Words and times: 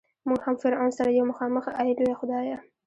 مونږ 0.27 0.39
هم 0.45 0.55
فرعون 0.61 0.91
سره 0.97 1.09
یو 1.17 1.25
مخامخ 1.31 1.65
ای 1.79 1.89
لویه 1.97 2.15
خدایه. 2.21 2.57